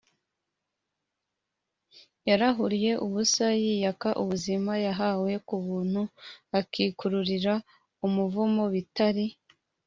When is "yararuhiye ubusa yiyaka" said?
2.29-4.09